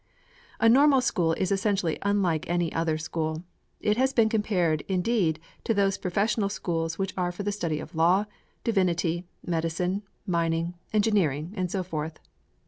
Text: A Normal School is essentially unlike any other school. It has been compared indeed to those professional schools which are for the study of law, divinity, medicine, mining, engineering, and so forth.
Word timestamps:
A 0.59 0.67
Normal 0.67 0.99
School 1.01 1.33
is 1.33 1.51
essentially 1.51 1.99
unlike 2.01 2.49
any 2.49 2.73
other 2.73 2.97
school. 2.97 3.43
It 3.79 3.97
has 3.97 4.13
been 4.13 4.29
compared 4.29 4.81
indeed 4.87 5.39
to 5.65 5.75
those 5.75 5.99
professional 5.99 6.49
schools 6.49 6.97
which 6.97 7.13
are 7.15 7.31
for 7.31 7.43
the 7.43 7.51
study 7.51 7.79
of 7.79 7.93
law, 7.93 8.25
divinity, 8.63 9.27
medicine, 9.45 10.01
mining, 10.25 10.73
engineering, 10.91 11.53
and 11.55 11.69
so 11.69 11.83
forth. 11.83 12.19